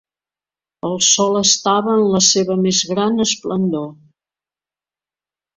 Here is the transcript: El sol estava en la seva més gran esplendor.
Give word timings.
El 0.87 0.95
sol 1.07 1.37
estava 1.41 1.93
en 1.97 2.07
la 2.15 2.23
seva 2.29 2.57
més 2.63 2.81
gran 2.95 3.25
esplendor. 3.29 3.87